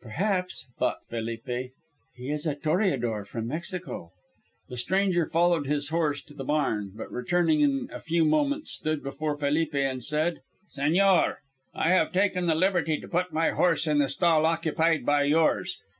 [0.00, 1.72] "Perhaps," thought Felipe,
[2.14, 4.12] "he is a toreador from Mexico."
[4.68, 9.02] The stranger followed his horse to the barn, but, returning in a few moments, stood
[9.02, 10.38] before Felipe and said:
[10.72, 11.38] "Señor,
[11.74, 15.76] I have taken the liberty to put my horse in the stall occupied by yours.